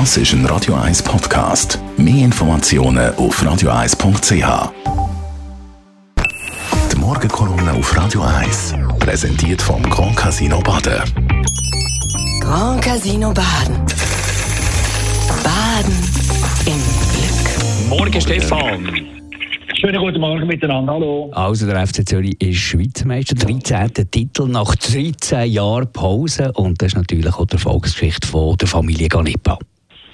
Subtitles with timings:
[0.00, 1.78] Das ist ein Radio 1 Podcast.
[1.96, 4.72] Mehr Informationen auf radio1.ch.
[6.90, 11.00] Die Morgenkolumne auf Radio 1 präsentiert vom Grand Casino Baden.
[12.40, 13.76] Grand Casino Baden.
[15.44, 15.94] Baden
[16.66, 16.80] im
[17.12, 17.88] Glück.
[17.88, 19.00] Morgen, Stefan.
[19.80, 21.30] Schönen guten Morgen miteinander, hallo.
[21.34, 24.10] Also, der FC Zürich ist Schweizer Meister, 13.
[24.10, 26.50] Titel nach 13 Jahren Pause.
[26.54, 29.56] Und das ist natürlich auch die Erfolgsgeschichte von der Familie Ganepa.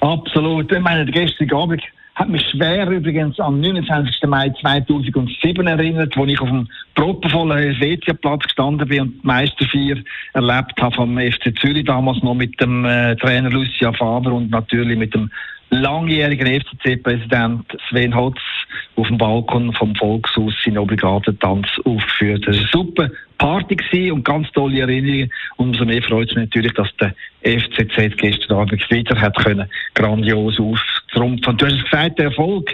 [0.01, 0.71] Absolut.
[0.71, 1.81] Ich meine, der gestrige Abend
[2.15, 4.23] hat mich schwer übrigens am 29.
[4.27, 6.67] Mai 2007 erinnert, wo ich auf dem
[7.01, 9.97] proppenvollen Helvetia-Platz gestanden bin und die Meisterfeier
[10.33, 14.99] erlebt habe vom FC Zürich, damals noch mit dem äh, Trainer Lucia Faber und natürlich
[14.99, 15.31] mit dem
[15.71, 18.37] langjährigen FCC-Präsident Sven Hotz
[18.97, 22.45] auf dem Balkon vom Volkshaus seinen obligaten Tanz aufgeführt.
[22.45, 23.09] Das war eine super
[23.39, 25.31] Party und ganz tolle Erinnerungen.
[25.57, 30.59] Umso mehr freut es mich natürlich, dass der FCZ gestern Abend wieder hat können grandios
[30.59, 31.57] auftrumpfen.
[31.57, 32.69] Du hast es gesagt, der Erfolg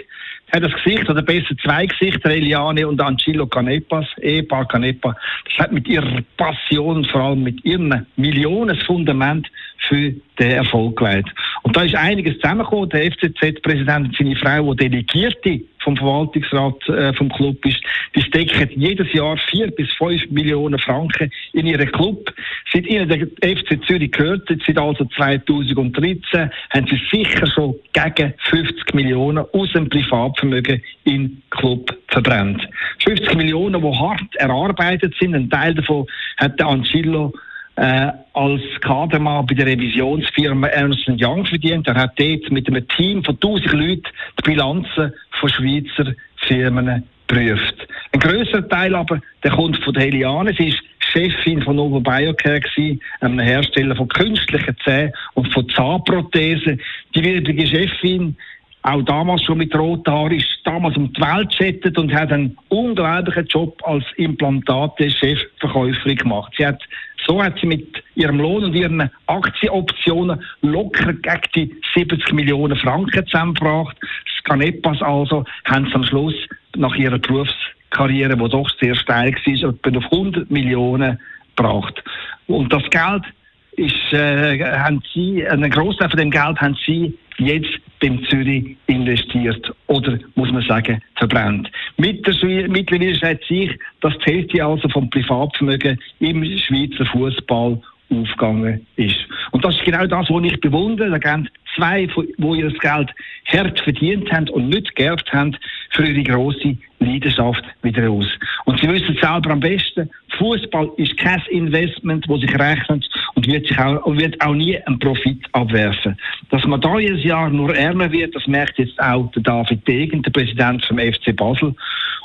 [0.52, 5.16] hat das Gesicht, oder besser zwei Gesichter, Eliane und Angelo Canepas, Ehepaar Canepa.
[5.44, 9.48] Das hat mit ihrer Passion, vor allem mit ihrem Millionenfundament
[9.88, 11.32] für den Erfolg geleitet.
[11.62, 12.88] Und da ist einiges zusammengekommen.
[12.90, 17.80] Der FCZ-Präsident und seine Frau, die Delegierte vom Verwaltungsrat äh, vom Club ist,
[18.14, 22.32] die stecken jedes Jahr vier bis fünf Millionen Franken in ihren Club.
[22.72, 28.94] Seit ihnen der FC Zürich gehört, seit also 2013, haben sie sicher schon gegen 50
[28.94, 32.68] Millionen aus dem Privatvermögen in Club verbrennt.
[33.04, 35.34] 50 Millionen, die hart erarbeitet sind.
[35.34, 36.06] Ein Teil davon
[36.36, 37.32] hat der Angelo
[37.78, 41.86] äh, als Kadermann bei der Revisionsfirma Ernst Young verdient.
[41.86, 44.02] Er hat dort mit einem Team von 1000 Leuten
[44.38, 46.12] die Bilanzen von Schweizer
[46.46, 47.86] Firmen geprüft.
[48.12, 50.54] Ein grösser Teil aber, der kommt von der Heliane.
[50.58, 56.80] Sie ist Chefin von Novo Biocare gewesen, einem Hersteller von künstlichen Zähnen und von Zahnprothesen.
[57.14, 58.36] Die wirige Chefin
[58.82, 62.56] auch damals schon mit roten Haaren, ist damals um die Welt geschattet und hat einen
[62.68, 66.52] unglaublichen Job als Implantate-Chefverkäuferin gemacht.
[66.56, 66.82] Sie hat,
[67.28, 73.26] so hat sie mit ihrem Lohn und ihren Aktienoptionen locker gegen die 70 Millionen Franken
[73.26, 73.96] zusammengebracht.
[74.00, 75.04] Das passen.
[75.04, 76.34] Also haben sie am Schluss
[76.76, 81.18] nach ihrer Berufskarriere, die doch sehr steil war, auf 100 Millionen
[81.54, 82.02] gebracht.
[82.46, 83.24] Und das Geld
[83.72, 89.72] ist, äh, haben sie, einen Großteil von dem Geld haben sie jetzt beim Zürich investiert
[89.86, 91.70] oder muss man sagen verbrennt.
[91.96, 99.18] Mittlerweile schätze ich, dass die Hälfte also vom Privatvermögen im Schweizer Fußball aufgegangen ist.
[99.50, 101.10] Und das ist genau das, was ich bewundere.
[101.10, 103.14] Da gehen zwei, die ihr Geld
[103.46, 105.56] hart verdient haben und nicht geerbt haben,
[105.90, 108.26] für ihre grosse Leidenschaft wieder aus.
[108.64, 113.08] Und sie wissen selber am besten, Fußball ist kein Investment, das sich rechnet
[113.38, 116.18] und wird, auch, wird auch nie einen Profit abwerfen.
[116.50, 120.24] Dass man da jedes Jahr nur ärmer wird, das merkt jetzt auch der David Degen,
[120.24, 121.72] der Präsident vom FC Basel.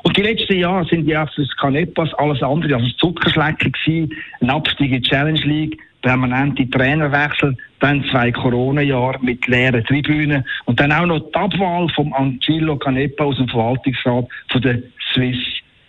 [0.01, 4.50] Und die letzten Jahre sind ja für das Canepas alles andere als Zuckerschlecken gewesen, ein
[4.50, 10.91] Abstieg in die Challenge League, permanente Trainerwechsel, dann zwei Corona-Jahre mit leeren Tribünen und dann
[10.91, 14.81] auch noch die Abwahl vom Angelo Canepa aus dem Verwaltungsrat von der
[15.13, 15.38] Swiss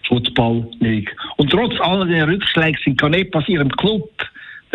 [0.07, 1.17] Football League.
[1.39, 4.11] Und trotz all den Rückschlägen sind Canepas ihrem Club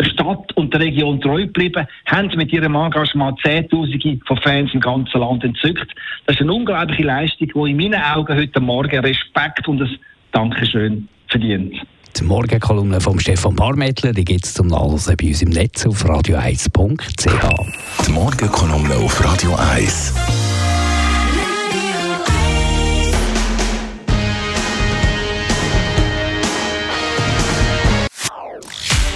[0.04, 5.20] Stadt und der Region treu geblieben, haben mit ihrem Engagement Zehntausende von Fans im ganzen
[5.20, 5.92] Land entzückt.
[6.26, 9.98] Das ist eine unglaubliche Leistung, die in meinen Augen heute Morgen Respekt und ein
[10.32, 11.74] Dankeschön verdient.
[12.18, 16.04] Die Morgenkolumne von Stefan Barmettler, die gibt es zum Nachlesen bei uns im Netz auf
[16.04, 18.06] radio1.ch.
[18.06, 20.39] Die Morgenkolumne auf Radio 1.